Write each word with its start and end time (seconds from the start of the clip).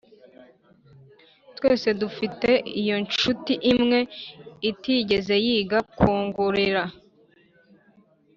twese 1.57 1.89
dufite 2.01 2.49
iyo 2.81 2.95
nshuti 3.05 3.53
imwe 3.73 3.99
itigeze 4.69 5.35
yiga 5.45 5.79
kwongorera. 5.97 6.83